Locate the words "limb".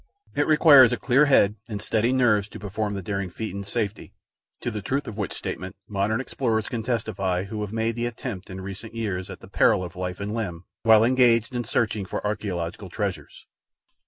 10.33-10.65